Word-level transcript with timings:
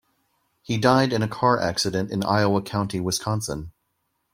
He 0.63 0.79
died 0.79 1.13
in 1.13 1.21
a 1.21 1.27
car 1.27 1.59
accident 1.59 2.09
in 2.09 2.23
Iowa 2.23 2.63
County, 2.63 2.99
Wisconsin. 2.99 3.71